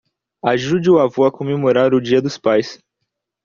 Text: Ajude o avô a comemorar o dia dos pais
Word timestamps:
Ajude 0.43 0.89
o 0.89 0.97
avô 0.97 1.25
a 1.27 1.31
comemorar 1.31 1.93
o 1.93 2.01
dia 2.01 2.19
dos 2.19 2.35
pais 2.35 2.79